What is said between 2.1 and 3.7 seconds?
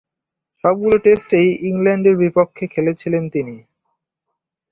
বিপক্ষে খেলেছিলেন তিনি।